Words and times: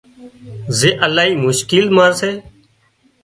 زي 0.77 0.91
الاهي 1.05 1.33
مشڪل 1.45 1.85
مان 1.95 2.11
سي 2.19 2.31